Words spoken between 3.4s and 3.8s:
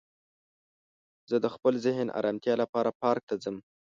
ځم